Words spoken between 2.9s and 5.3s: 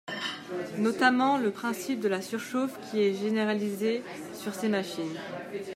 est généralisé sur ces machines.